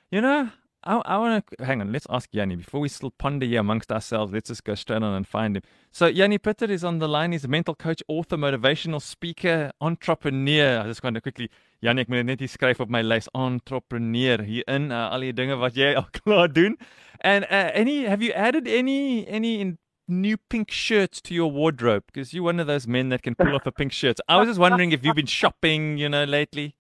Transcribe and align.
You 0.09 0.21
know, 0.21 0.49
I, 0.83 0.95
I 1.05 1.17
want 1.17 1.45
to 1.57 1.65
hang 1.65 1.79
on. 1.81 1.91
Let's 1.91 2.07
ask 2.09 2.29
Yanni 2.31 2.55
before 2.55 2.79
we 2.79 2.89
still 2.89 3.11
ponder 3.11 3.45
here 3.45 3.59
amongst 3.59 3.91
ourselves. 3.91 4.33
Let's 4.33 4.47
just 4.49 4.63
go 4.63 4.73
straight 4.73 5.03
on 5.03 5.13
and 5.13 5.27
find 5.27 5.57
him. 5.57 5.63
So 5.91 6.07
Yanni 6.07 6.39
Pitter 6.39 6.65
is 6.65 6.83
on 6.83 6.97
the 6.97 7.07
line. 7.07 7.33
He's 7.33 7.43
a 7.43 7.47
mental 7.47 7.75
coach, 7.75 8.01
author, 8.07 8.35
motivational 8.35 9.01
speaker, 9.01 9.71
entrepreneur. 9.79 10.79
I 10.79 10.87
just 10.87 11.03
want 11.03 11.15
to 11.15 11.21
quickly, 11.21 11.49
Yanni, 11.81 12.01
ek 12.01 12.09
moet 12.09 12.25
net 12.25 12.41
hier 12.41 12.49
skryf 12.49 12.81
op 12.81 12.89
my 12.89 13.03
lys. 13.05 13.29
Entrepreneur 13.37 14.41
hier 14.41 14.65
in 14.67 14.91
uh, 14.91 15.11
al 15.13 15.27
dinge 15.37 15.59
wat 15.61 15.77
jy 15.77 15.93
al 15.93 16.09
klaar 16.17 16.49
doen. 16.49 16.77
And 17.21 17.45
uh, 17.45 17.69
any, 17.73 18.05
have 18.05 18.23
you 18.23 18.31
added 18.31 18.67
any 18.67 19.27
any 19.27 19.77
new 20.07 20.37
pink 20.49 20.71
shirts 20.71 21.21
to 21.21 21.35
your 21.35 21.51
wardrobe? 21.51 22.03
Because 22.07 22.33
you're 22.33 22.43
one 22.43 22.59
of 22.59 22.65
those 22.65 22.87
men 22.87 23.09
that 23.09 23.21
can 23.21 23.35
pull 23.35 23.53
off 23.53 23.67
a 23.67 23.71
pink 23.71 23.93
shirt. 23.93 24.19
I 24.27 24.37
was 24.37 24.47
just 24.47 24.59
wondering 24.59 24.91
if 24.93 25.05
you've 25.05 25.15
been 25.15 25.27
shopping, 25.27 25.97
you 25.97 26.09
know, 26.09 26.23
lately. 26.23 26.75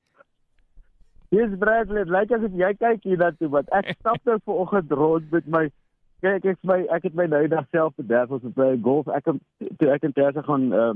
Dis 1.31 1.53
Bradley, 1.59 2.03
lyk 2.03 2.11
like 2.11 2.35
asof 2.35 2.55
jy 2.59 2.73
kyk 2.75 3.05
hier 3.07 3.17
na 3.17 3.31
toe 3.31 3.47
wat 3.53 3.69
ek 3.71 3.93
stap 3.99 4.19
nou 4.27 4.37
vanoggend 4.45 4.91
rond 4.91 5.31
met 5.31 5.47
my 5.47 5.63
kyk 6.25 6.45
ek 6.53 6.57
my 6.67 6.79
ek 6.91 7.07
het 7.07 7.15
my 7.15 7.27
nou 7.31 7.45
dag 7.47 7.67
self 7.71 7.95
bederf 7.95 8.33
ons 8.35 8.49
op 8.49 8.59
golf 8.83 9.07
ek 9.15 9.29
het 9.31 9.77
toe 9.79 9.91
ek 9.95 10.03
in 10.09 10.15
Tersa 10.17 10.43
gaan 10.47 10.65
uh, 10.73 10.93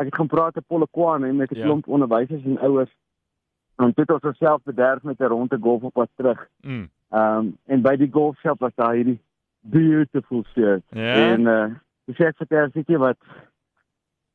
ek 0.00 0.08
het 0.10 0.16
gaan 0.16 0.30
praat 0.32 0.56
op 0.56 0.66
Polokwane 0.66 1.32
met 1.32 1.52
'n 1.52 1.58
ja. 1.60 1.64
klomp 1.68 1.88
onderwysers 1.88 2.44
en 2.44 2.58
ouers 2.58 2.92
en 3.76 3.92
dit 3.92 4.08
het 4.08 4.24
ons 4.24 4.38
self 4.38 4.62
bederf 4.64 5.02
met 5.02 5.20
'n 5.20 5.32
ronde 5.32 5.58
golf 5.60 5.82
op 5.82 5.92
pad 5.92 6.08
terug. 6.16 6.48
Mm. 6.60 6.88
Um, 7.10 7.58
en 7.66 7.82
by 7.82 7.96
die 7.96 8.10
golfshop 8.12 8.60
was 8.60 8.74
daar 8.74 8.94
hierdie 8.94 9.20
beautiful 9.60 10.44
shirt. 10.54 10.82
Ja. 10.90 11.14
En 11.32 11.40
uh 11.40 11.68
ek 12.06 12.32
sê 12.86 12.98
wat 12.98 13.18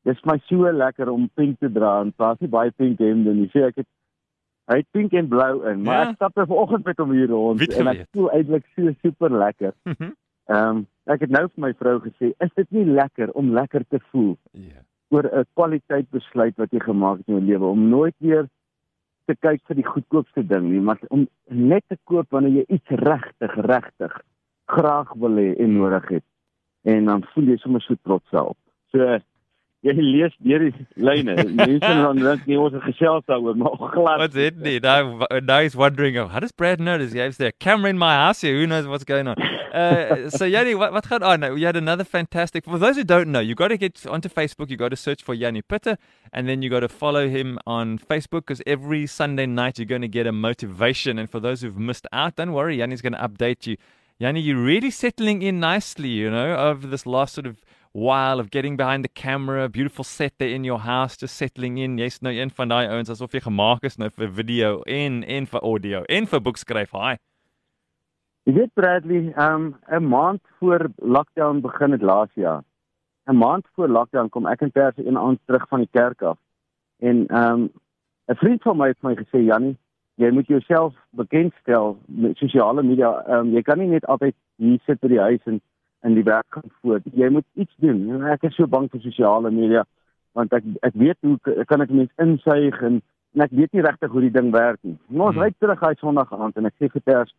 dis 0.04 0.24
my 0.24 0.38
so 0.44 0.72
lekker 0.72 1.08
om 1.08 1.30
pink 1.34 1.58
te 1.58 1.72
dra 1.72 2.00
en 2.00 2.12
pas 2.12 2.38
nie 2.38 2.48
baie 2.48 2.70
pink 2.70 2.98
hemde 2.98 3.34
nie. 3.34 3.48
Sê 3.48 3.64
ek 3.66 3.76
het 3.76 3.88
Hy 4.70 4.76
het 4.76 4.86
pink 4.90 5.12
en 5.12 5.28
blou 5.28 5.68
in, 5.68 5.82
maar 5.82 6.04
ja. 6.04 6.08
ek 6.10 6.14
stap 6.14 6.38
vanoggend 6.38 6.84
met 6.84 6.98
hom 7.02 7.10
hier 7.10 7.28
rond 7.28 7.58
Weet 7.58 7.74
en 7.80 7.90
ek 7.90 8.06
voel 8.12 8.30
eintlik 8.30 8.66
so 8.76 8.94
super 9.02 9.30
lekker. 9.30 9.74
Mhm. 9.84 10.14
Ehm 10.52 10.76
um, 10.76 10.86
ek 11.10 11.20
het 11.20 11.30
nou 11.34 11.48
vir 11.48 11.62
my 11.64 11.72
vrou 11.74 11.98
gesê, 12.04 12.30
is 12.38 12.50
dit 12.54 12.70
nie 12.70 12.84
lekker 12.86 13.32
om 13.34 13.50
lekker 13.52 13.82
te 13.90 13.98
voel? 14.12 14.36
Ja. 14.52 14.60
Yeah. 14.68 14.82
oor 15.12 15.28
'n 15.28 15.46
kwaliteit 15.54 16.08
besluit 16.10 16.56
wat 16.56 16.70
jy 16.72 16.80
gemaak 16.80 17.18
het 17.18 17.28
in 17.28 17.34
jou 17.34 17.44
lewe 17.44 17.66
om 17.66 17.88
nooit 17.88 18.14
weer 18.18 18.48
te 19.26 19.34
kyk 19.34 19.60
vir 19.68 19.76
die 19.76 19.86
goedkoopste 19.86 20.42
ding 20.46 20.70
nie, 20.70 20.80
maar 20.80 20.98
om 21.08 21.28
net 21.48 21.84
te 21.88 21.98
koop 22.04 22.30
wanneer 22.30 22.62
jy 22.62 22.64
iets 22.68 22.90
regtig 23.02 23.54
regtig 23.68 24.14
graag 24.66 25.12
wil 25.24 25.36
hê 25.36 25.52
en 25.58 25.76
nodig 25.76 26.08
het. 26.08 26.24
En 26.84 27.04
dan 27.04 27.24
voel 27.34 27.52
jy 27.52 27.56
sommer 27.56 27.82
so 27.82 27.94
trots 28.02 28.30
daarop. 28.30 28.58
So 28.90 29.18
jy 29.82 29.94
lees 29.98 30.34
deur 30.46 30.62
die 30.62 30.86
lyne. 30.96 31.34
Mense 31.58 31.80
dan 31.80 32.20
dink 32.20 32.46
jy 32.46 32.58
ons 32.60 32.76
het 32.76 32.84
gesels 32.86 33.24
daaroor, 33.30 33.56
maar 33.58 33.76
glad. 33.94 34.22
What's 34.22 34.36
it? 34.36 34.60
Now, 34.82 35.26
now 35.42 35.60
he's 35.60 35.76
wondering, 35.76 36.16
how 36.16 36.40
does 36.40 36.52
Brad 36.52 36.78
know 36.78 36.96
notice? 36.96 37.12
He's 37.12 37.36
there, 37.36 37.52
camera 37.52 37.90
in 37.90 37.98
my 37.98 38.14
house 38.14 38.40
here. 38.42 38.58
Who 38.58 38.66
knows 38.66 38.86
what's 38.86 39.04
going 39.04 39.28
on? 39.28 39.36
Uh, 39.72 40.28
so 40.28 40.44
Yanni, 40.44 40.74
what, 40.74 40.92
what 40.92 41.02
gaan 41.04 41.22
on? 41.22 41.58
You 41.58 41.64
had 41.64 41.76
another 41.76 42.04
fantastic. 42.04 42.66
For 42.66 42.78
those 42.78 42.96
who 42.96 43.04
don't 43.04 43.32
know, 43.32 43.40
you 43.40 43.54
got 43.54 43.68
to 43.68 43.78
get 43.78 44.04
onto 44.06 44.28
Facebook. 44.28 44.68
You 44.68 44.76
got 44.76 44.90
to 44.90 44.96
search 44.96 45.22
for 45.22 45.32
Yanni 45.32 45.62
Pitter, 45.62 45.96
and 46.30 46.46
then 46.46 46.60
you 46.60 46.68
got 46.68 46.80
to 46.80 46.90
follow 46.90 47.26
him 47.26 47.58
on 47.66 47.98
Facebook 47.98 48.40
because 48.40 48.60
every 48.66 49.06
Sunday 49.06 49.46
night 49.46 49.78
you're 49.78 49.86
going 49.86 50.02
to 50.02 50.08
get 50.08 50.26
a 50.26 50.32
motivation. 50.32 51.18
And 51.18 51.30
for 51.30 51.40
those 51.40 51.62
who've 51.62 51.78
missed 51.78 52.06
out, 52.12 52.36
don't 52.36 52.52
worry, 52.52 52.76
Yanni's 52.76 53.00
going 53.00 53.14
to 53.14 53.18
update 53.18 53.66
you. 53.66 53.78
Yanni, 54.18 54.40
you're 54.42 54.62
really 54.62 54.90
settling 54.90 55.40
in 55.40 55.58
nicely, 55.58 56.10
you 56.10 56.30
know, 56.30 56.54
over 56.54 56.86
this 56.86 57.06
last 57.06 57.32
sort 57.32 57.46
of 57.46 57.64
while 57.92 58.40
of 58.40 58.50
getting 58.50 58.76
behind 58.76 59.04
the 59.04 59.08
camera, 59.08 59.68
beautiful 59.68 60.04
set 60.04 60.32
there 60.38 60.48
in 60.48 60.64
your 60.64 60.80
house, 60.80 61.16
just 61.16 61.36
settling 61.36 61.78
in. 61.78 61.98
Jy's 61.98 62.20
nou 62.22 62.32
een 62.32 62.50
van 62.50 62.68
daai 62.72 62.88
ouens 62.88 63.12
asof 63.12 63.36
jy 63.36 63.42
gemaak 63.44 63.84
is 63.84 63.98
nou 64.00 64.08
vir 64.10 64.32
video 64.32 64.80
en 64.88 65.22
en 65.24 65.46
vir 65.46 65.60
audio 65.60 66.02
en 66.08 66.26
vir 66.26 66.40
boekskryf. 66.40 66.96
Haai. 66.96 67.18
Jy 68.48 68.56
weet 68.56 68.74
Bradley, 68.74 69.32
um 69.38 69.76
'n 69.86 70.08
maand 70.08 70.40
voor 70.58 70.88
lockdown 70.96 71.60
begin 71.60 71.92
het 71.92 72.02
laas 72.02 72.32
jaar. 72.34 72.62
'n 73.28 73.36
Maand 73.36 73.66
voor 73.74 73.88
lockdown 73.88 74.28
kom 74.28 74.46
ek 74.46 74.62
en 74.62 74.72
Perse 74.72 75.06
een 75.06 75.18
aand 75.18 75.38
terug 75.46 75.68
van 75.68 75.78
die 75.78 75.92
kerk 75.92 76.22
af. 76.22 76.38
En 76.98 77.26
um 77.36 77.70
'n 78.28 78.34
vriend 78.34 78.62
van 78.62 78.76
my 78.76 78.88
het 78.88 79.02
my 79.02 79.14
gesê, 79.14 79.44
"Jannie, 79.44 79.76
jy 80.14 80.30
moet 80.30 80.46
jouself 80.46 80.94
bekendstel 81.10 81.98
met 82.06 82.36
sosiale 82.36 82.82
media. 82.82 83.24
Um 83.28 83.52
jy 83.52 83.62
kan 83.62 83.78
nie 83.78 83.88
net 83.88 84.06
altyd 84.06 84.34
hier 84.56 84.80
sit 84.86 85.00
by 85.00 85.08
die 85.08 85.20
huis 85.20 85.40
en 85.44 85.60
in 86.02 86.14
die 86.14 86.26
werk 86.26 86.46
gaan 86.48 86.70
voort. 86.80 87.06
Jy 87.14 87.28
moet 87.30 87.46
iets 87.54 87.74
doen. 87.82 88.04
En 88.10 88.24
ek 88.32 88.48
is 88.48 88.56
so 88.58 88.66
bang 88.66 88.88
vir 88.90 89.02
sosiale 89.04 89.50
media 89.50 89.84
want 90.32 90.54
ek 90.56 90.64
ek 90.88 90.94
weet 90.96 91.18
hoe 91.26 91.64
kan 91.68 91.84
ek 91.84 91.90
mense 91.92 92.24
insuig 92.24 92.78
en, 92.88 93.00
en 93.36 93.44
ek 93.44 93.52
weet 93.52 93.74
nie 93.76 93.84
regtig 93.84 94.12
hoe 94.14 94.22
die 94.24 94.32
ding 94.32 94.48
werk 94.54 94.80
nie. 94.80 94.96
Maar 95.10 95.32
ons 95.32 95.36
hmm. 95.36 95.44
ry 95.44 95.50
terug 95.60 95.82
hy 95.84 95.92
Sondag 96.00 96.32
aand 96.32 96.56
en 96.56 96.68
ek 96.70 96.78
sê 96.80 96.88
vir 96.94 97.04
Ters, 97.04 97.34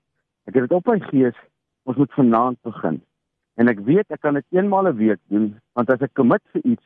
ek 0.45 0.53
het 0.53 0.67
dit 0.67 0.75
op 0.77 0.91
my 0.91 0.99
gees, 1.07 1.39
ons 1.89 1.97
moet 1.97 2.13
vanaand 2.17 2.59
begin. 2.69 2.99
En 3.57 3.69
ek 3.69 3.81
weet 3.87 4.13
ek 4.13 4.21
kan 4.21 4.37
dit 4.37 4.59
eenmaal 4.59 4.91
'n 4.91 4.99
week 5.01 5.21
doen 5.33 5.53
want 5.73 5.89
as 5.89 6.05
ek 6.05 6.13
commit 6.19 6.43
vir 6.53 6.61
iets, 6.75 6.85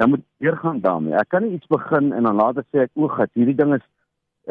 dan 0.00 0.10
moet 0.10 0.24
ek 0.24 0.46
weer 0.46 0.56
gaan 0.56 0.80
daarmee. 0.80 1.18
Ek 1.20 1.28
kan 1.28 1.44
nie 1.44 1.58
iets 1.58 1.68
begin 1.68 2.12
en 2.16 2.24
dan 2.24 2.40
later 2.40 2.64
sê 2.72 2.88
ek 2.88 2.96
o, 2.96 3.08
gat, 3.08 3.30
hierdie 3.36 3.58
ding 3.60 3.76
is 3.76 3.84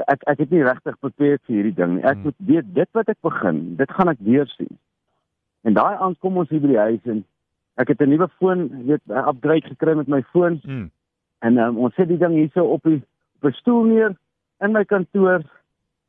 ek 0.07 0.21
ek 0.29 0.45
het 0.45 0.51
nie 0.53 0.63
regtig 0.63 0.95
beperk 1.01 1.41
vir 1.47 1.55
hierdie 1.55 1.77
ding 1.81 1.97
nie. 1.97 2.05
Ek 2.05 2.21
hmm. 2.21 2.29
moet 2.29 2.39
weet 2.53 2.73
dit 2.77 2.89
wat 2.93 3.09
ek 3.09 3.21
begin, 3.25 3.75
dit 3.81 3.97
gaan 3.97 4.13
ek 4.13 4.21
weer 4.21 4.47
sien. 4.53 4.77
En 5.61 5.73
daai 5.73 5.95
aand 5.95 6.19
kom 6.19 6.37
ons 6.37 6.49
hier 6.49 6.61
by 6.61 6.71
die 6.73 6.81
huis 6.81 7.05
en 7.13 7.23
ek 7.81 7.93
het 7.93 8.01
'n 8.01 8.09
nuwe 8.09 8.27
foon, 8.39 8.85
weet, 8.85 9.01
'n 9.07 9.27
upgrade 9.31 9.67
gekry 9.67 9.95
met 9.95 10.07
my 10.07 10.21
foon. 10.33 10.59
Hmm. 10.63 10.91
En 11.39 11.57
um, 11.57 11.77
ons 11.77 11.93
sit 11.95 12.07
die 12.07 12.17
ding 12.17 12.33
hierso 12.33 12.65
op 12.65 12.83
die 12.83 13.01
op 13.41 13.49
'n 13.49 13.53
stoel 13.53 13.83
neer 13.83 14.15
in 14.59 14.71
my 14.71 14.85
kantoor 14.85 15.41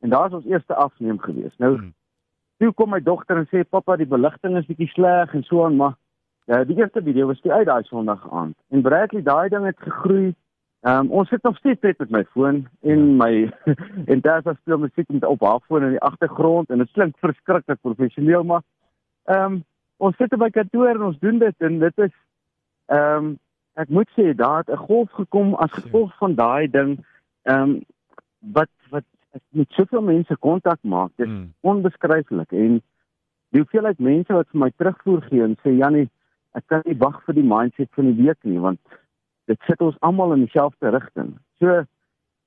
en 0.01 0.09
daar's 0.09 0.33
ons 0.33 0.45
eerste 0.45 0.75
afneem 0.75 1.19
gewees. 1.19 1.57
Nou 1.57 1.77
hmm. 1.77 1.93
toe 2.57 2.71
kom 2.73 2.89
my 2.89 2.99
dogter 2.99 3.37
en 3.37 3.47
sê 3.47 3.63
pappa, 3.69 3.95
die 3.95 4.05
beligting 4.05 4.57
is 4.57 4.65
bietjie 4.65 4.87
sleg 4.87 5.33
en 5.33 5.43
so 5.43 5.65
aan, 5.65 5.75
maar 5.75 5.95
ja, 6.45 6.63
die 6.63 6.77
eerste 6.77 7.01
video 7.01 7.27
was 7.27 7.41
die 7.41 7.53
uit 7.53 7.65
daai 7.65 7.83
Sondag 7.83 8.31
aand. 8.31 8.55
En 8.69 8.81
Bradley, 8.81 9.21
daai 9.21 9.49
ding 9.49 9.65
het 9.65 9.79
gegroei. 9.79 10.35
Um, 10.83 11.11
ons 11.11 11.29
sit 11.29 11.43
nog 11.43 11.57
steeds 11.57 11.81
net 11.81 11.99
met 11.99 12.09
my 12.09 12.23
foon 12.23 12.67
en 12.81 12.99
ja. 12.99 13.15
my 13.23 13.51
en 14.11 14.19
daar's 14.19 14.57
speel 14.57 14.77
musiek 14.77 15.07
met 15.07 15.25
op 15.25 15.41
haar 15.41 15.59
foon 15.67 15.83
in 15.83 15.89
die 15.89 16.01
agtergrond 16.03 16.69
en 16.69 16.77
dit 16.77 16.91
klink 16.91 17.15
verskriklik 17.17 17.79
professioneel 17.81 18.43
maar 18.43 18.61
Ehm 19.23 19.53
um, 19.53 19.63
ons 20.03 20.15
sit 20.19 20.33
by 20.35 20.49
kantoor 20.51 20.97
en 20.97 21.07
ons 21.09 21.19
doen 21.19 21.37
dit 21.39 21.65
en 21.67 21.79
dit 21.79 22.05
is 22.05 22.13
ehm 22.91 23.25
um, 23.25 23.33
ek 23.79 23.89
moet 23.89 24.09
sê 24.17 24.33
daar 24.37 24.57
het 24.61 24.69
'n 24.69 24.85
golf 24.87 25.11
gekom 25.11 25.53
as 25.55 25.71
gevolg 25.71 26.17
van 26.17 26.35
daai 26.35 26.67
ding 26.67 26.97
ehm 27.43 27.61
um, 27.61 27.81
wat 28.57 28.69
wat 28.89 29.05
met 29.49 29.69
soveel 29.71 30.01
mense 30.01 30.35
kontak 30.37 30.79
maak. 30.81 31.11
Dit 31.15 31.27
is 31.27 31.33
hmm. 31.33 31.53
onbeskryflik 31.61 32.51
en 32.51 32.81
die 33.49 33.61
hoeveelheid 33.61 33.99
mense 33.99 34.33
wat 34.33 34.49
vir 34.49 34.59
my 34.59 34.71
terugvoer 34.75 35.21
gee 35.21 35.43
en 35.43 35.55
sê 35.63 35.73
Jannie, 35.77 36.09
ek 36.51 36.67
kan 36.67 36.81
nie 36.85 36.97
wag 36.97 37.23
vir 37.25 37.33
die 37.33 37.49
mindset 37.53 37.89
van 37.93 38.11
die 38.11 38.25
week 38.25 38.43
nie 38.43 38.59
want 38.59 38.79
dit 39.45 39.59
sit 39.67 39.81
ons 39.81 39.99
almal 39.99 40.33
in 40.33 40.45
dieselfde 40.45 40.89
rigting. 40.89 41.37
So 41.59 41.85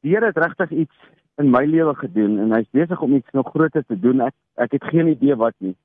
die 0.03 0.13
Here 0.15 0.27
het 0.27 0.37
regtig 0.37 0.71
iets 0.71 0.95
in 1.39 1.51
my 1.51 1.65
lewe 1.65 1.95
gedoen 1.95 2.39
en 2.39 2.53
hy's 2.53 2.69
besig 2.71 3.01
om 3.01 3.15
iets 3.15 3.33
nog 3.33 3.49
groter 3.51 3.85
te 3.85 4.01
doen. 4.01 4.21
Ek 4.21 4.35
ek 4.55 4.73
het 4.73 4.85
geen 4.85 5.09
idee 5.09 5.35
wat 5.37 5.55
nie 5.59 5.77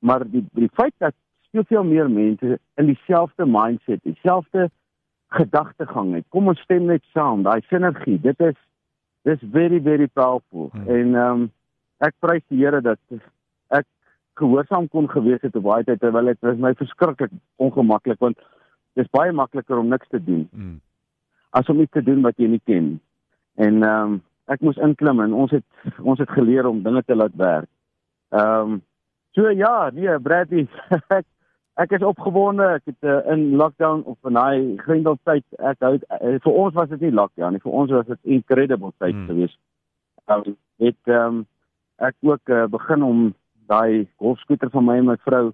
maar 0.00 0.24
die 0.30 0.44
die 0.56 0.70
feit 0.72 0.94
dat 0.98 1.14
soveel 1.52 1.84
meer 1.84 2.10
mense 2.10 2.58
in 2.74 2.86
dieselfde 2.86 3.46
mindset, 3.46 4.02
dieselfde 4.02 4.70
gedagtegang 5.34 6.14
het. 6.14 6.26
Kom 6.28 6.48
ons 6.50 6.60
stem 6.60 6.88
net 6.90 7.04
saam, 7.14 7.44
daai 7.46 7.60
sinergie, 7.68 8.18
dit 8.22 8.46
is 8.50 8.56
dis 9.28 9.42
very 9.52 9.80
very 9.82 10.08
powerful. 10.08 10.70
Hmm. 10.72 10.88
En 10.88 11.14
ehm 11.14 11.42
um, 11.42 11.48
ek 12.00 12.14
prys 12.24 12.44
die 12.48 12.62
Here 12.62 12.80
dat 12.80 12.98
ek 13.68 13.84
gehoorsaam 14.40 14.88
kon 14.88 15.10
gewees 15.10 15.42
het 15.44 15.56
op 15.56 15.66
baie 15.68 15.84
tyd 15.84 16.00
terwyl 16.00 16.32
dit 16.32 16.40
was 16.46 16.56
my 16.56 16.72
verskriklik 16.78 17.32
ongemaklik 17.60 18.20
want 18.24 18.40
dis 18.96 19.10
baie 19.12 19.32
makliker 19.32 19.78
om 19.78 19.92
niks 19.92 20.08
te 20.08 20.22
doen. 20.24 20.48
Hmm. 20.50 20.80
As 21.50 21.68
om 21.68 21.80
iets 21.80 21.92
te 21.92 22.02
doen 22.02 22.22
wat 22.24 22.38
jy 22.38 22.48
nie 22.48 22.64
ken. 22.64 22.94
En 23.60 23.82
ehm 23.82 24.16
um, 24.16 24.18
ek 24.50 24.64
moes 24.66 24.80
inklim 24.82 25.20
en 25.22 25.34
ons 25.44 25.52
het 25.54 25.98
ons 26.02 26.18
het 26.18 26.30
geleer 26.34 26.66
om 26.66 26.82
dinge 26.82 27.02
te 27.06 27.14
laat 27.14 27.36
werk. 27.36 27.68
Ehm 28.30 28.72
um, 28.72 28.80
So 29.36 29.50
ja, 29.50 29.90
nee, 29.94 30.18
Bradley, 30.18 30.66
ek 31.18 31.26
ek 31.80 31.92
is 31.96 32.04
opgewonde. 32.04 32.66
Ek 32.80 32.90
het 32.90 33.08
uh, 33.08 33.20
in 33.32 33.56
lockdown 33.60 34.02
of 34.10 34.18
in 34.28 34.36
daai 34.36 34.76
grendeltyd, 34.82 35.46
ek 35.58 35.86
hou 35.86 35.94
uh, 35.96 36.34
vir 36.44 36.58
ons 36.64 36.74
was 36.76 36.90
dit 36.90 37.06
nie 37.06 37.14
lockdown 37.14 37.54
nie. 37.54 37.62
Vir 37.62 37.76
ons 37.82 37.94
was 37.94 38.08
dit 38.10 38.36
incredible 38.38 38.92
tyd 38.98 39.14
hmm. 39.14 39.28
geweest. 39.30 39.60
Um, 40.26 40.56
het 40.82 41.10
ehm 41.10 41.40
um, 41.40 41.46
ek 42.00 42.16
ook 42.24 42.48
uh, 42.48 42.64
begin 42.72 43.02
om 43.04 43.18
daai 43.68 44.08
golfskooter 44.22 44.70
van 44.72 44.86
my 44.86 44.96
en 44.96 45.10
my 45.10 45.16
vrou 45.26 45.50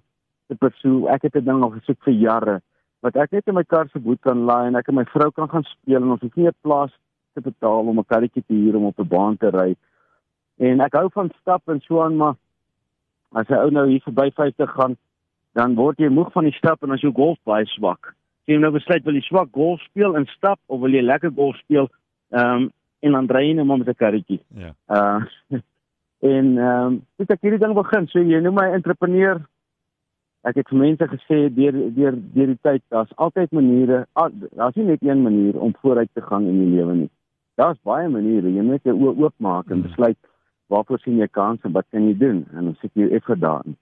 te 0.47 0.55
pursue. 0.55 1.05
Ek 1.11 1.27
het 1.27 1.35
dit 1.35 1.45
ding 1.45 1.59
al 1.61 1.73
gesoek 1.75 1.99
vir 2.07 2.15
jare 2.15 2.59
wat 3.05 3.17
ek 3.21 3.35
net 3.35 3.51
in 3.51 3.57
my 3.57 3.63
kar 3.67 3.85
se 3.91 3.99
boot 4.01 4.19
kan 4.25 4.45
laai 4.47 4.69
en 4.69 4.79
ek 4.79 4.87
en 4.89 4.97
my 4.97 5.05
vrou 5.11 5.27
kan 5.35 5.49
gaan 5.51 5.65
speel 5.67 6.01
en 6.01 6.15
ons 6.15 6.23
het 6.23 6.35
nie 6.35 6.47
'n 6.47 6.55
plaas 6.65 6.93
te 7.35 7.41
betaal 7.41 7.91
om 7.91 7.99
'n 7.99 8.09
karretjie 8.09 8.43
te 8.47 8.53
huur 8.53 8.75
om 8.75 8.85
op 8.89 8.99
'n 8.99 9.07
baan 9.07 9.37
te 9.37 9.49
ry. 9.49 9.75
En 10.57 10.81
ek 10.81 10.93
hou 10.93 11.09
van 11.13 11.29
stap 11.41 11.61
en 11.69 11.81
so 11.81 12.01
aan 12.01 12.17
maar 12.17 12.35
as 13.33 13.47
'n 13.49 13.53
ou 13.53 13.69
nou 13.71 13.87
hier 13.89 14.01
verby 14.01 14.29
50 14.31 14.71
gaan, 14.71 14.95
dan 15.53 15.75
word 15.75 15.97
jy 15.99 16.09
moeg 16.09 16.31
van 16.31 16.43
die 16.43 16.53
stap 16.57 16.83
en 16.83 16.91
as 16.91 17.01
jou 17.01 17.11
golf 17.13 17.37
baie 17.43 17.65
swak. 17.65 18.07
As 18.07 18.53
jy 18.53 18.57
nou 18.59 18.71
besluit 18.71 19.03
wil 19.03 19.13
jy 19.15 19.21
swak 19.21 19.49
golf 19.51 19.81
speel 19.81 20.15
en 20.15 20.25
stap 20.25 20.59
of 20.67 20.79
wil 20.79 20.91
jy 20.91 21.01
lekker 21.01 21.31
golf 21.35 21.55
speel, 21.57 21.89
ehm 22.31 22.55
um, 22.63 22.71
en 22.99 23.11
dan 23.11 23.27
ry 23.29 23.43
jy 23.47 23.53
net 23.53 23.65
maar 23.65 23.77
met 23.77 23.87
'n 23.87 23.93
karretjie. 23.95 24.39
Ja. 24.55 24.73
Uh 24.89 25.21
en 26.33 26.57
ehm 26.57 26.85
um, 26.85 27.01
dit 27.17 27.31
ek 27.31 27.41
hierdie 27.41 27.59
ding 27.59 27.73
begin, 27.73 28.07
so 28.07 28.19
jy 28.19 28.39
noem 28.41 28.55
my 28.55 28.71
entrepreneur. 28.73 29.41
Ek 30.43 30.55
het 30.55 30.69
vir 30.69 30.77
mense 30.79 31.07
gesê 31.07 31.53
deur 31.53 31.73
deur 31.93 32.15
deur 32.33 32.47
die 32.47 32.59
tyd, 32.61 32.81
daar's 32.89 33.11
altyd 33.15 33.51
maniere, 33.51 34.05
ah, 34.13 34.29
daar's 34.55 34.75
nie 34.75 34.85
net 34.85 35.01
een 35.03 35.21
manier 35.21 35.59
om 35.59 35.75
vooruit 35.81 36.09
te 36.13 36.21
gaan 36.21 36.45
in 36.47 36.59
die 36.59 36.75
lewe 36.77 36.93
nie. 36.95 37.09
Daar's 37.55 37.77
baie 37.83 38.07
maniere. 38.09 38.53
Jy 38.53 38.61
moet 38.61 38.83
jou 38.83 38.95
oë 38.95 39.17
oopmaak 39.23 39.69
en 39.69 39.77
Mm. 39.77 39.81
besluit 39.83 40.17
waarvoor 40.67 40.99
sien 40.99 41.17
jy 41.17 41.27
kans 41.31 41.63
en 41.63 41.71
wat 41.71 41.85
kan 41.91 42.07
jy 42.07 42.15
doen 42.17 42.45
en 42.53 42.69
dan 42.69 42.77
sit 42.81 42.91
jy 42.93 43.09
effort 43.15 43.41
daarin. 43.43 43.77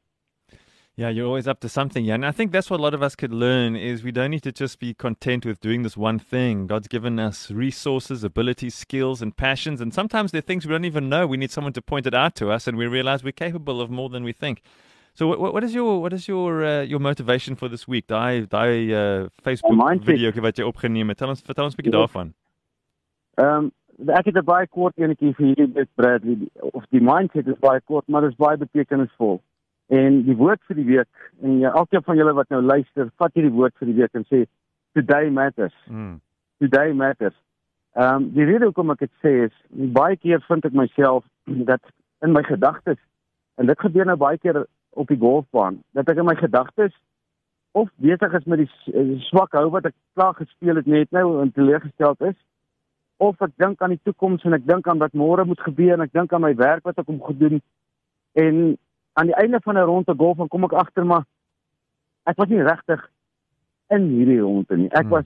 Yeah, 0.98 1.10
you're 1.10 1.28
always 1.28 1.46
up 1.46 1.60
to 1.60 1.68
something. 1.68 2.06
Yeah. 2.06 2.14
And 2.14 2.26
I 2.26 2.32
think 2.32 2.54
that's 2.54 2.70
what 2.70 2.80
a 2.80 2.84
lot 2.84 2.94
of 2.94 3.04
us 3.04 3.16
could 3.16 3.34
learn 3.34 3.76
is 3.76 4.02
we 4.02 4.14
don't 4.14 4.32
need 4.32 4.44
to 4.44 4.54
just 4.54 4.80
be 4.80 4.94
content 4.94 5.46
with 5.46 5.60
doing 5.60 5.84
this 5.84 5.98
one 5.98 6.20
thing. 6.20 6.68
God's 6.68 6.88
given 6.88 7.20
us 7.20 7.52
resources, 7.52 8.24
abilities, 8.24 8.76
skills, 8.76 9.22
and 9.22 9.36
passions. 9.36 9.82
And 9.82 9.94
sometimes 9.94 10.32
there 10.32 10.40
are 10.40 10.42
things 10.42 10.66
we 10.66 10.72
don't 10.72 10.86
even 10.86 11.10
know. 11.10 11.28
We 11.28 11.36
need 11.36 11.52
someone 11.52 11.74
to 11.74 11.82
point 11.82 12.08
it 12.08 12.14
out 12.14 12.34
to 12.36 12.50
us 12.50 12.66
and 12.66 12.78
we 12.78 12.88
realize 12.88 13.26
we're 13.26 13.34
capable 13.34 13.82
of 13.82 13.90
more 13.90 14.08
than 14.08 14.24
we 14.24 14.32
think. 14.32 14.62
So 15.16 15.28
what, 15.28 15.54
what 15.54 15.64
is 15.66 15.74
your 15.74 16.02
what 16.02 16.14
is 16.14 16.28
your 16.30 16.64
uh, 16.64 16.82
your 16.82 17.00
motivation 17.00 17.56
for 17.56 17.70
this 17.70 17.88
week? 17.88 18.08
Daai 18.08 18.48
daai 18.50 18.92
uh, 18.92 19.30
Facebook 19.44 20.04
video 20.04 20.32
wat 20.42 20.58
jy 20.60 20.64
opgeneem 20.68 21.08
het. 21.08 21.18
Tel 21.18 21.32
ons 21.32 21.42
vertel 21.42 21.70
ons 21.70 21.76
'n 21.76 21.80
bietjie 21.80 21.94
daarvan. 21.96 22.34
Ehm 23.38 23.48
um, 23.48 23.72
ek 23.98 24.26
het 24.26 24.38
'n 24.38 24.44
baie 24.44 24.68
kort 24.68 24.98
enetjie 24.98 25.34
vir 25.36 25.46
hierdie 25.46 25.74
bit 25.74 25.90
Bradley 25.96 26.50
of 26.60 26.84
die 26.90 27.02
mindset 27.02 27.48
is 27.48 27.60
baie 27.60 27.82
kort, 27.82 28.08
maar 28.08 28.22
dit 28.22 28.32
is 28.32 28.38
baie 28.38 28.58
betekenisvol. 28.58 29.42
En 29.88 30.24
die 30.24 30.36
woord 30.36 30.62
vir 30.68 30.76
die 30.76 30.86
week 30.86 31.32
en 31.42 31.60
ja, 31.60 31.72
elkeen 31.72 32.04
van 32.04 32.18
julle 32.18 32.34
wat 32.34 32.50
nou 32.50 32.62
luister, 32.62 33.10
vat 33.18 33.34
hierdie 33.34 33.54
woord 33.54 33.74
vir 33.78 33.88
die 33.88 33.96
week 34.02 34.14
en 34.14 34.26
sê 34.26 34.46
today 34.94 35.30
matters. 35.30 35.76
Mm. 35.88 36.20
Today 36.60 36.94
matters. 36.94 37.36
Ehm 37.96 38.16
um, 38.16 38.30
die 38.34 38.44
rede 38.44 38.66
hoekom 38.66 38.92
ek 38.92 39.00
dit 39.00 39.12
sê 39.24 39.46
is 39.46 39.54
baie 39.72 40.18
keer 40.18 40.42
vind 40.48 40.66
ek 40.66 40.74
myself 40.74 41.24
dat 41.72 41.82
in 42.22 42.34
my 42.34 42.44
gedagtes 42.44 43.00
en 43.56 43.66
dit 43.66 43.80
gebeur 43.80 44.06
nou 44.06 44.18
baie 44.18 44.38
keer 44.38 44.66
op 44.90 45.08
die 45.08 45.20
golfbaan 45.20 45.80
dat 45.94 46.10
ek 46.10 46.18
in 46.18 46.26
my 46.26 46.36
gedagtes 46.36 46.92
of 47.72 47.90
besig 47.96 48.34
is 48.34 48.46
met 48.46 48.64
die 48.64 48.70
eh, 48.94 49.20
swak 49.30 49.56
hou 49.56 49.70
wat 49.70 49.86
ek 49.86 49.96
klaar 50.14 50.36
gespeel 50.36 50.76
het 50.76 50.86
net 50.88 51.12
nou 51.12 51.42
en 51.42 51.52
teleurgesteld 51.52 52.22
is 52.22 52.36
of 53.18 53.42
ek 53.42 53.52
dink 53.58 53.82
aan 53.82 53.96
die 53.96 54.04
toekoms 54.04 54.44
en 54.44 54.54
ek 54.54 54.66
dink 54.68 54.88
aan 54.88 55.00
wat 55.00 55.14
môre 55.14 55.46
moet 55.46 55.62
gebeur 55.64 55.94
en 55.94 56.02
ek 56.02 56.14
dink 56.14 56.34
aan 56.34 56.42
my 56.42 56.56
werk 56.56 56.84
wat 56.84 56.98
ek 57.00 57.10
om 57.10 57.22
gedoen 57.24 57.62
en 58.34 58.78
aan 59.16 59.32
die 59.32 59.38
einde 59.40 59.60
van 59.64 59.78
'n 59.78 59.88
ronde 59.88 60.16
golf 60.18 60.38
dan 60.38 60.48
kom 60.48 60.64
ek 60.64 60.74
agter 60.74 61.06
maar 61.06 61.24
ek 62.26 62.38
was 62.38 62.50
nie 62.50 62.64
regtig 62.64 63.10
in 63.94 64.08
hierdie 64.10 64.42
ronde 64.42 64.78
nie. 64.78 64.90
Ek 64.92 65.06
Hmm. 65.06 65.10
was 65.10 65.26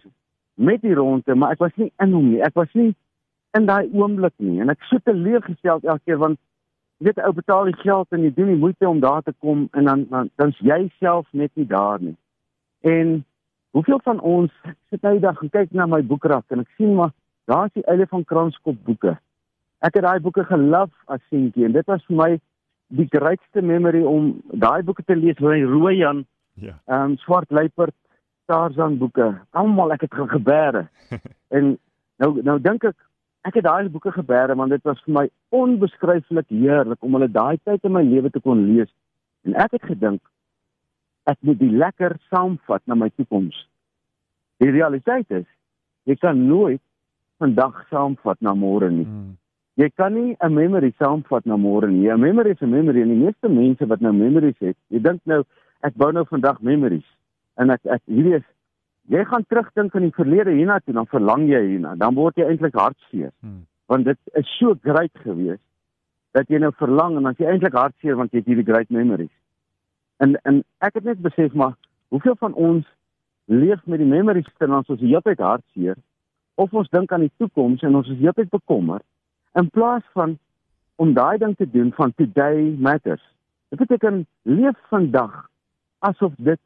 met 0.55 0.81
die 0.81 0.93
ronde, 0.93 1.35
maar 1.35 1.51
ek 1.51 1.59
was 1.59 1.75
nie 1.75 1.91
in 1.99 2.11
hom 2.11 2.31
nie. 2.31 2.41
Ek 2.41 2.53
was 2.55 2.67
nie 2.73 2.95
in 3.53 3.65
daai 3.65 3.89
oomblik 3.93 4.33
nie 4.37 4.59
en 4.61 4.69
ek 4.69 4.83
so 4.89 4.97
teleurgesteld 4.97 5.83
elke 5.83 6.03
keer 6.05 6.17
want 6.17 6.39
jy 6.99 7.05
weet 7.07 7.21
ou 7.25 7.31
betaal 7.33 7.65
die 7.65 7.81
geld 7.81 8.07
en 8.11 8.23
jy 8.23 8.33
doen 8.33 8.47
die 8.47 8.59
moeite 8.59 8.89
om 8.89 8.99
daar 8.99 9.21
te 9.23 9.33
kom 9.39 9.69
en 9.73 9.85
dan 9.85 10.05
dan 10.09 10.29
dan's 10.35 10.57
jy 10.59 10.91
self 10.99 11.27
net 11.31 11.51
nie 11.55 11.65
daar 11.65 12.01
nie. 12.01 12.15
En 12.81 13.25
hoeveel 13.71 13.99
van 14.03 14.19
ons 14.19 14.51
sit 14.89 15.01
nou 15.01 15.13
die 15.13 15.23
dag 15.23 15.41
en 15.41 15.49
kyk 15.49 15.71
na 15.71 15.85
my 15.85 16.01
boekrak 16.03 16.45
en 16.49 16.59
ek 16.59 16.69
sien 16.77 16.95
maar 16.95 17.11
daar's 17.49 17.73
die 17.73 17.83
eile 17.89 18.05
van 18.07 18.23
Kranskop 18.25 18.77
boeke. 18.85 19.15
Ek 19.81 19.95
het 19.95 20.03
daai 20.05 20.19
boeke 20.19 20.43
gelove 20.45 20.91
as 21.07 21.21
seentjie 21.29 21.65
en 21.65 21.73
dit 21.75 21.85
was 21.87 22.03
vir 22.07 22.15
my 22.19 22.29
die 22.99 23.07
grootste 23.09 23.61
memory 23.61 24.01
om 24.05 24.31
daai 24.51 24.81
boeke 24.83 25.03
te 25.05 25.15
lees 25.15 25.37
van 25.39 25.63
Rooi 25.73 25.97
Jan, 26.01 26.25
Ja. 26.59 26.73
ehm 26.91 27.11
um, 27.11 27.17
Swart 27.17 27.51
Luiperd, 27.55 27.95
Tarzan 28.49 28.97
boeke. 28.99 29.29
Almal 29.55 29.93
ek 29.93 30.01
het 30.01 30.13
ge- 30.13 30.27
gebere. 30.27 30.87
en 31.55 31.77
nou 32.19 32.31
nou 32.43 32.57
dink 32.59 32.83
ek 32.83 32.97
ek 33.47 33.55
het 33.55 33.63
daai 33.63 33.87
boeke 33.89 34.11
gebere 34.11 34.55
want 34.59 34.69
dit 34.75 34.83
was 34.83 34.99
vir 35.05 35.13
my 35.15 35.23
onbeskryflik 35.55 36.49
heerlik 36.51 36.99
om 37.03 37.13
hulle 37.15 37.29
daai 37.31 37.57
tyd 37.63 37.85
in 37.87 37.93
my 37.95 38.01
lewe 38.03 38.29
te 38.29 38.41
kon 38.43 38.65
lees. 38.73 38.89
En 39.47 39.55
ek 39.55 39.71
het 39.77 39.85
gedink 39.93 40.19
ek 41.29 41.37
moet 41.45 41.59
die 41.61 41.71
lekker 41.71 42.17
saamvat 42.33 42.81
na 42.85 42.95
my 42.95 43.07
toekoms. 43.15 43.55
Die 44.59 44.71
realiteit 44.75 45.29
is 45.31 45.45
jy 46.09 46.15
kan 46.19 46.41
nooit 46.49 46.81
vandag 47.39 47.85
saamvat 47.89 48.41
na 48.41 48.53
môre 48.53 48.91
nie. 48.91 49.05
Mm. 49.05 49.37
Jy 49.79 49.89
kan 49.95 50.13
nie 50.13 50.35
'n 50.43 50.53
memory 50.53 50.91
saamvat 50.99 51.45
na 51.45 51.55
môre 51.55 51.89
nie. 51.89 52.09
'n 52.09 52.19
Memory 52.19 52.51
is 52.51 52.61
'n 52.61 52.69
memory 52.69 53.01
en 53.01 53.07
die 53.07 53.23
meeste 53.25 53.49
mense 53.49 53.87
wat 53.87 54.01
nou 54.01 54.13
memories 54.13 54.59
het, 54.59 54.77
jy 54.89 54.99
dink 54.99 55.21
nou 55.25 55.43
ek 55.83 55.95
bou 55.95 56.11
nou 56.11 56.25
vandag 56.25 56.61
memories. 56.61 57.07
En 57.57 57.69
ek 57.69 57.85
ek 57.85 58.01
hierdie 58.05 58.35
is 58.35 58.43
jy 59.07 59.23
gaan 59.25 59.45
terugdink 59.47 59.95
aan 59.95 60.01
die 60.01 60.19
verlede 60.19 60.51
hiernatoe, 60.51 60.93
dan 60.93 61.07
verlang 61.07 61.47
jy 61.47 61.61
hierna. 61.67 61.95
Dan 61.95 62.15
word 62.15 62.35
jy 62.35 62.45
eintlik 62.45 62.75
hartseer 62.75 63.31
Mm. 63.41 63.65
want 63.87 64.05
dit 64.05 64.17
is 64.33 64.57
so 64.59 64.75
great 64.83 65.15
geweest 65.23 65.63
dat 66.33 66.47
jy 66.47 66.59
nou 66.59 66.71
verlang 66.77 67.17
en 67.17 67.23
dan 67.23 67.31
is 67.31 67.37
jy 67.37 67.45
eintlik 67.45 67.73
hartseer 67.73 68.15
want 68.15 68.31
jy 68.31 68.37
het 68.37 68.45
hierdie 68.47 68.73
great 68.73 68.89
memories. 68.89 69.35
En 70.19 70.35
en 70.43 70.63
ek 70.79 70.93
het 70.93 71.03
net 71.03 71.21
besef 71.21 71.53
maar 71.53 71.73
hoeveel 72.09 72.35
van 72.35 72.53
ons 72.53 72.85
leef 73.45 73.85
met 73.85 73.99
die 73.99 74.07
memories 74.07 74.45
terwyl 74.57 74.83
ons 74.87 74.99
die 74.99 75.07
hele 75.07 75.21
tyd 75.21 75.39
hartseer 75.39 75.97
of 76.59 76.73
ons 76.75 76.89
dink 76.91 77.11
aan 77.15 77.23
die 77.23 77.35
toekoms 77.39 77.83
en 77.87 77.95
ons 77.95 78.07
is 78.11 78.19
heeltyd 78.19 78.51
bekommerd 78.51 79.05
in 79.59 79.69
plaas 79.75 80.03
van 80.17 80.35
om 80.99 81.13
daai 81.15 81.37
ding 81.39 81.55
te 81.55 81.67
doen 81.71 81.93
van 81.95 82.11
today 82.19 82.75
matters. 82.77 83.23
Dit 83.71 83.79
beteken 83.79 84.25
leef 84.43 84.75
vandag 84.91 85.45
asof 86.03 86.33
dit 86.37 86.59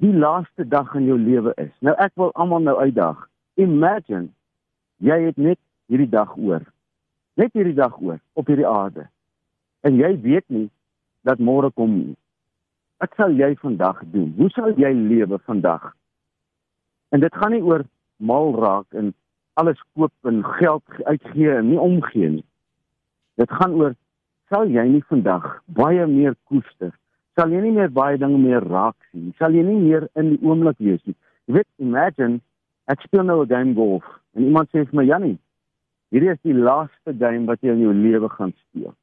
die 0.00 0.12
laaste 0.14 0.64
dag 0.68 0.94
in 0.96 1.08
jou 1.10 1.18
lewe 1.20 1.52
is. 1.60 1.72
Nou 1.84 1.94
ek 2.00 2.14
wil 2.20 2.32
almal 2.32 2.64
nou 2.64 2.76
uitdaag. 2.80 3.26
Imagine 3.60 4.30
jy 5.04 5.20
het 5.26 5.36
net 5.36 5.60
hierdie 5.92 6.08
dag 6.08 6.32
oor. 6.36 6.64
Net 7.36 7.52
hierdie 7.52 7.76
dag 7.76 8.00
oor 8.00 8.20
op 8.40 8.48
hierdie 8.48 8.68
aarde. 8.68 9.08
En 9.84 10.00
jy 10.00 10.14
weet 10.24 10.48
nie 10.48 10.68
dat 11.28 11.40
môre 11.40 11.68
kom 11.76 11.92
nie. 11.92 12.16
Wat 13.00 13.12
sal 13.16 13.36
jy 13.36 13.54
vandag 13.60 14.00
doen? 14.12 14.32
Hoe 14.36 14.48
sal 14.56 14.72
jy 14.80 14.92
lewe 14.96 15.40
vandag? 15.44 15.92
En 17.12 17.20
dit 17.20 17.34
gaan 17.34 17.52
nie 17.56 17.64
oor 17.64 17.84
mal 18.20 18.52
raak 18.60 18.86
en 18.94 19.12
alles 19.60 19.80
koop 19.94 20.12
en 20.24 20.42
geld 20.44 20.84
uitgee 21.04 21.50
en 21.56 21.68
nie 21.70 21.78
omgee 21.80 22.28
nie. 22.28 22.44
Dit 23.40 23.50
gaan 23.50 23.74
oor 23.80 23.94
sal 24.48 24.68
jy 24.68 24.84
nie 24.88 25.02
vandag 25.08 25.46
baie 25.66 26.06
meer 26.06 26.34
koester? 26.50 26.92
Sal 27.38 27.50
jy 27.54 27.60
nie 27.60 27.72
meer 27.72 27.90
baie 27.90 28.18
dinge 28.18 28.38
meer 28.38 28.64
raak 28.68 28.96
sien? 29.10 29.32
Sal 29.38 29.52
jy 29.54 29.62
nie 29.62 29.78
meer 29.80 30.08
in 30.14 30.34
die 30.34 30.40
oomblik 30.46 30.78
wees 30.78 31.02
nie? 31.04 31.16
Jy 31.46 31.54
weet, 31.54 31.68
imagine 31.78 32.40
ek 32.86 33.00
speel 33.06 33.22
nou 33.24 33.42
'n 33.42 33.48
game 33.48 33.74
golf 33.74 34.04
en 34.34 34.44
iemand 34.44 34.68
sê 34.70 34.84
vir 34.84 34.94
my 34.94 35.04
Jannie, 35.04 35.38
hierdie 36.10 36.30
is 36.32 36.42
die 36.42 36.54
laaste 36.54 37.14
game 37.18 37.46
wat 37.46 37.60
jy 37.62 37.70
in 37.70 37.80
jou 37.80 37.94
lewe 37.94 38.28
gaan 38.28 38.52
speel. 38.52 38.94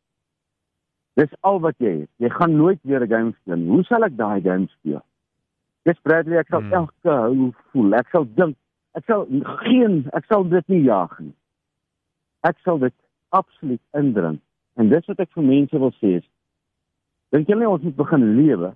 Dis 1.18 1.34
al 1.42 1.60
wat 1.60 1.76
jy 1.80 2.02
het. 2.02 2.10
Jy 2.20 2.30
gaan 2.30 2.56
nooit 2.58 2.80
weer 2.84 3.02
'n 3.04 3.10
game 3.10 3.34
speel. 3.42 3.56
nie. 3.58 3.70
Hoe 3.70 3.84
sal 3.84 4.04
ek 4.04 4.16
daai 4.18 4.42
game 4.42 4.68
speel? 4.68 5.02
Dis 5.86 6.00
Bradley, 6.04 6.38
ek 6.38 6.48
sal 6.48 6.62
Hmm. 6.62 6.74
elke 6.74 7.10
hou 7.10 7.54
voel. 7.72 7.94
Ek 7.96 8.10
sal 8.10 8.26
dink, 8.36 8.56
ek 8.98 9.06
sal 9.06 9.28
geen, 9.64 10.02
ek 10.18 10.26
sal 10.26 10.48
dit 10.50 10.74
nie 10.74 10.82
jaag 10.88 11.14
nie. 11.22 11.34
Ek 12.48 12.58
sal 12.66 12.80
dit 12.82 12.96
absoluut 13.36 13.82
indring. 13.98 14.40
En 14.78 14.90
dis 14.90 15.06
wat 15.10 15.22
ek 15.22 15.32
vir 15.36 15.46
mense 15.46 15.80
wil 15.84 15.94
sê 16.02 16.18
is 16.22 16.26
dink 17.36 17.50
julle 17.52 17.68
ons 17.68 17.84
moet 17.84 17.96
begin 17.98 18.22
lewe 18.38 18.70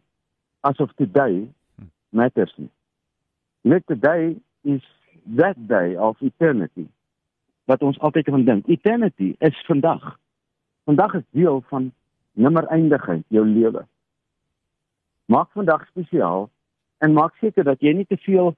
asof 0.68 0.92
today 1.00 1.46
matters 2.12 2.52
nie. 2.60 2.70
Weet 3.64 3.86
today 3.88 4.36
is 4.68 4.84
that 5.38 5.56
day 5.70 5.96
of 5.96 6.20
eternity. 6.22 6.88
Wat 7.70 7.82
ons 7.82 8.00
altyd 8.04 8.28
kan 8.28 8.44
dink. 8.46 8.68
Eternity 8.68 9.36
is 9.40 9.58
vandag. 9.70 10.04
Vandag 10.90 11.16
is 11.22 11.28
deel 11.38 11.62
van 11.70 11.92
nimmer 12.34 12.68
eindigheid 12.68 13.24
jou 13.30 13.46
lewe. 13.48 13.86
Maak 15.32 15.52
vandag 15.56 15.88
spesiaal 15.94 16.50
en 17.00 17.14
maak 17.14 17.38
seker 17.40 17.64
dat 17.64 17.80
jy 17.80 17.94
nie 17.96 18.10
te 18.10 18.20
veel 18.26 18.52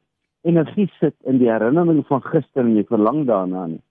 energie 0.43 0.89
sit 0.99 1.15
in 1.25 1.37
die 1.39 1.49
herinnering 1.51 2.03
van 2.07 2.21
gister 2.21 2.63
en 2.65 2.75
jy 2.75 2.83
verlang 2.89 3.25
daarna 3.27 3.65
nie. 3.67 3.81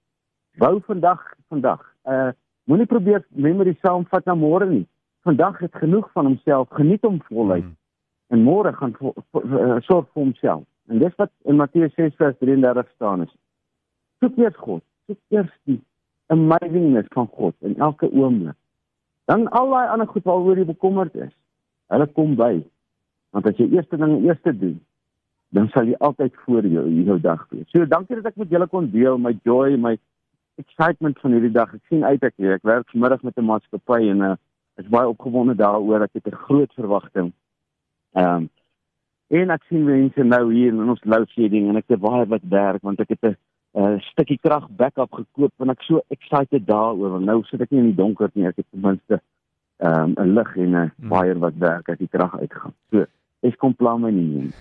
Bou 0.61 0.81
vandag 0.87 1.21
vandag. 1.49 1.81
Uh 2.09 2.31
moenie 2.71 2.87
probeer 2.87 3.25
memory 3.35 3.73
saamvat 3.83 4.25
na 4.27 4.35
môre 4.39 4.67
nie. 4.71 4.85
Vandag 5.27 5.59
het 5.59 5.75
genoeg 5.75 6.11
van 6.13 6.25
homself, 6.27 6.69
geniet 6.71 7.03
hom 7.03 7.21
voluit 7.29 7.65
Mm. 7.65 7.77
en 8.31 8.43
môre 8.45 8.73
gaan 8.73 8.93
vo- 8.99 9.15
vo- 9.33 9.43
uh, 9.45 9.81
sorg 9.81 10.07
vir 10.13 10.23
homself. 10.23 10.65
En 10.89 10.99
dis 10.99 11.15
wat 11.17 11.31
in 11.45 11.57
Matteus 11.57 11.93
6:33 11.95 12.89
staan 12.95 13.23
is. 13.23 13.35
Soek 14.21 14.37
eers 14.39 14.57
God, 14.57 14.83
soek 15.07 15.19
eers 15.31 15.51
die 15.65 15.81
amazingness 16.27 17.09
van 17.15 17.27
God 17.27 17.55
in 17.61 17.79
elke 17.79 18.11
oomblik. 18.13 18.55
Dan 19.25 19.49
al 19.51 19.71
daai 19.71 19.89
ander 19.89 20.07
goed 20.07 20.25
waaroor 20.25 20.57
jy 20.59 20.65
bekommerd 20.65 21.15
is, 21.15 21.33
hulle 21.89 22.07
kom 22.07 22.35
by. 22.37 22.63
Want 23.31 23.47
as 23.47 23.57
jy 23.57 23.69
eerste 23.73 23.97
ding 23.97 24.25
eers 24.25 24.41
doen, 24.43 24.81
dan 25.53 25.69
sal 25.69 25.89
jy 25.89 25.97
altyd 26.01 26.33
voor 26.45 26.67
jou 26.67 26.87
jou 27.05 27.19
dag 27.21 27.45
wees. 27.51 27.69
So 27.71 27.85
dankie 27.87 28.17
dat 28.17 28.33
ek 28.33 28.41
met 28.41 28.51
julle 28.51 28.67
kon 28.73 28.89
deel 28.91 29.19
my 29.21 29.35
joy, 29.45 29.77
my 29.77 29.99
excitement 30.61 31.21
van 31.21 31.37
hierdie 31.37 31.53
dag. 31.53 31.75
Ek 31.77 31.93
sien 31.93 32.05
uit 32.05 32.25
ek 32.25 32.35
hier. 32.41 32.57
Ek 32.57 32.65
werk 32.69 32.89
vanmiddag 32.93 33.23
met 33.23 33.37
'n 33.37 33.45
maatskappy 33.51 34.09
en 34.09 34.23
'n 34.23 34.39
is 34.81 34.89
baie 34.89 35.09
opgewonde 35.09 35.55
daaroor. 35.55 36.03
Ek 36.03 36.17
het 36.17 36.27
'n 36.27 36.45
groot 36.49 36.73
verwagting. 36.73 37.33
Ehm 38.13 38.35
um, 38.35 38.51
en 39.29 39.51
ek 39.51 39.63
sien 39.69 39.85
mense 39.85 40.23
nou 40.23 40.53
hier 40.53 40.73
in 40.73 40.89
ons 40.89 41.05
load 41.05 41.29
shedding 41.29 41.69
en 41.69 41.77
ek 41.77 41.89
het 41.89 42.01
baie 42.01 42.27
wat 42.27 42.43
werk 42.49 42.83
want 42.83 43.01
ek 43.01 43.09
het 43.09 43.23
'n 43.25 43.37
uh, 43.75 44.01
stukkie 44.01 44.39
krag 44.39 44.69
backup 44.71 45.13
gekoop 45.13 45.53
en 45.59 45.71
ek 45.71 45.83
so 45.83 46.01
excited 46.09 46.67
daaroor 46.67 47.11
want 47.11 47.25
nou 47.25 47.43
sit 47.45 47.61
ek 47.61 47.71
nie 47.71 47.81
in 47.81 47.93
die 47.93 48.03
donker 48.03 48.31
nie. 48.35 48.47
Ek 48.47 48.57
het 48.57 48.67
ten 48.71 48.81
minste 48.81 49.21
ehm 49.79 50.15
um, 50.17 50.25
'n 50.25 50.35
lig 50.35 50.57
en 50.57 50.75
'n 50.77 50.93
hmm. 50.97 51.09
wire 51.09 51.39
wat 51.39 51.57
werk 51.59 51.89
as 51.89 51.99
die 51.99 52.09
krag 52.09 52.39
uitgaan. 52.39 52.75
So 52.91 53.07
Ek 53.43 53.57
kom 53.59 53.73
plan 53.75 53.99
my 53.99 54.11
nie. 54.15 54.53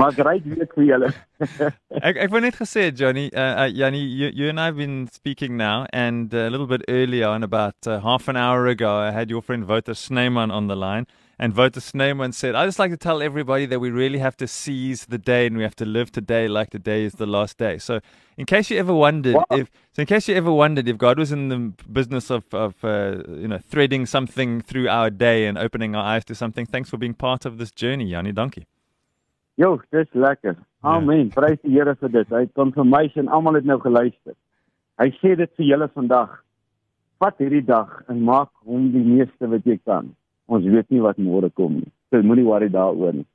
Maar 0.00 0.14
great 0.16 0.44
week 0.48 0.72
vir 0.78 0.86
julle. 0.88 1.10
ek 2.08 2.20
ek 2.24 2.30
wou 2.32 2.40
net 2.40 2.56
gesê 2.56 2.88
Johnny, 2.88 3.28
uh, 3.34 3.66
uh 3.66 3.68
Jannie, 3.68 4.00
you, 4.00 4.30
you 4.32 4.48
and 4.48 4.60
I 4.60 4.70
have 4.72 4.78
been 4.80 5.08
speaking 5.12 5.58
now 5.58 5.86
and 5.92 6.32
uh, 6.32 6.48
a 6.48 6.50
little 6.50 6.66
bit 6.66 6.82
earlier 6.88 7.28
on 7.28 7.44
about 7.44 7.76
uh, 7.86 8.00
half 8.00 8.28
an 8.28 8.36
hour 8.36 8.66
ago 8.66 8.96
I 8.96 9.10
had 9.10 9.28
your 9.28 9.42
friend 9.42 9.68
Wouter 9.68 9.94
Snyman 9.94 10.50
on 10.50 10.68
the 10.68 10.76
line 10.76 11.06
and 11.40 11.56
Wouter 11.56 11.80
Snyman 11.80 12.32
said, 12.32 12.54
"I 12.54 12.66
just 12.66 12.78
like 12.78 12.90
to 12.90 12.98
tell 12.98 13.22
everybody 13.22 13.64
that 13.64 13.80
we 13.80 13.90
really 13.90 14.18
have 14.18 14.36
to 14.36 14.46
seize 14.46 15.06
the 15.06 15.16
day 15.16 15.46
and 15.46 15.56
we 15.56 15.62
have 15.62 15.74
to 15.76 15.86
live 15.86 16.12
today 16.12 16.46
like 16.48 16.68
the 16.70 16.78
day 16.78 17.02
is 17.02 17.14
the 17.14 17.26
last 17.26 17.56
day." 17.56 17.78
So 17.78 18.00
in 18.36 18.44
case 18.44 18.70
you 18.70 18.78
ever 18.78 18.92
wondered 18.92 19.36
wow. 19.36 19.46
if 19.50 19.70
so 19.92 20.02
in 20.02 20.06
case 20.06 20.28
you 20.28 20.34
ever 20.34 20.52
wondered 20.52 20.86
if 20.86 20.98
God 20.98 21.18
was 21.18 21.32
in 21.32 21.48
the 21.48 21.72
business 21.90 22.30
of 22.30 22.44
of 22.52 22.84
uh, 22.84 23.22
you 23.28 23.48
know 23.48 23.58
threading 23.58 24.04
something 24.04 24.60
through 24.60 24.88
our 24.88 25.08
day 25.08 25.46
and 25.46 25.56
opening 25.56 25.96
our 25.96 26.04
eyes 26.04 26.26
to 26.26 26.34
something 26.34 26.66
thanks 26.66 26.90
for 26.90 26.98
being 26.98 27.14
part 27.14 27.46
of 27.46 27.56
this 27.56 27.72
journey 27.72 28.04
Jannie 28.04 28.32
dankie. 28.32 28.66
Jo 29.56 29.80
dis 29.90 30.12
lekker. 30.12 30.56
Amen. 30.84 31.24
Ja. 31.24 31.40
prys 31.40 31.58
die 31.64 31.72
Here 31.72 31.96
vir 31.96 32.08
dit. 32.08 32.28
Hy 32.28 32.84
my 32.84 33.04
en 33.16 33.28
almal 33.28 33.54
het 33.54 33.64
nou 33.64 33.80
geluister. 33.80 34.36
Hy 35.00 35.08
sê 35.22 35.36
dit 35.36 35.50
vir 35.56 35.66
julle 35.72 35.88
vandag. 35.88 36.42
Vat 37.18 37.36
hierdie 37.38 37.64
dag 37.64 38.02
en 38.08 38.24
maak 38.24 38.50
hom 38.64 38.92
die 38.92 39.04
meeste 39.04 39.48
wat 39.48 39.64
jy 39.64 39.80
kan 39.84 40.16
ons 40.50 40.70
weet 40.76 40.90
nie 40.90 41.02
wat 41.04 41.18
môre 41.18 41.50
kom 41.54 41.80
nie 41.80 41.92
so 42.10 42.22
moenie 42.22 42.46
worry 42.46 42.68
daaroor 42.68 43.20
nie 43.20 43.28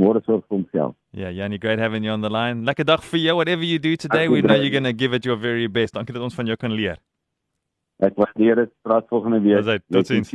Môre 0.00 0.22
sorg 0.24 0.46
vir 0.48 0.56
homself 0.56 0.94
Yeah, 1.12 1.28
Yanni, 1.28 1.58
great 1.58 1.78
having 1.78 2.04
you 2.04 2.10
on 2.10 2.22
the 2.22 2.30
line. 2.30 2.64
Lekker 2.64 2.86
dag 2.88 3.02
vir 3.04 3.20
jou. 3.20 3.36
Whatever 3.36 3.64
you 3.64 3.78
do 3.78 3.96
today, 3.96 4.28
we 4.28 4.40
know 4.40 4.54
you're 4.54 4.70
going 4.70 4.88
to 4.88 4.94
give 4.94 5.12
it 5.12 5.26
your 5.26 5.36
very 5.36 5.68
best. 5.68 5.92
Dankie 5.92 6.14
dat 6.14 6.22
ons 6.24 6.34
van 6.34 6.46
jou 6.48 6.56
kan 6.56 6.72
leer. 6.72 6.96
Ek 8.00 8.16
waardeer 8.16 8.56
dit. 8.64 8.72
Praat 8.82 9.04
volgende 9.12 9.40
week. 9.44 9.82
Totsiens. 9.92 10.32